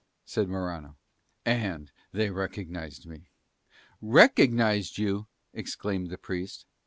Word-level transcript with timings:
said 0.25 0.49
Morano, 0.49 0.97
"and 1.45 1.91
they 2.11 2.31
recognised 2.31 3.05
me." 3.05 3.29
"Recognised 4.01 4.97
you!" 4.97 5.27
exclaimed 5.53 6.09
the 6.09 6.17
Priest. 6.17 6.65